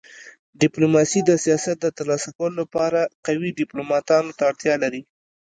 ډيپلوماسي 0.61 1.21
د 1.25 1.31
سیاست 1.43 1.77
د 1.81 1.85
تر 1.97 2.05
لاسه 2.11 2.29
کولو 2.37 2.55
لپاره 2.63 2.99
قوي 3.27 3.49
ډيپلوماتانو 3.59 4.31
ته 4.37 4.43
اړتیا 4.51 4.75
لري. 4.83 5.01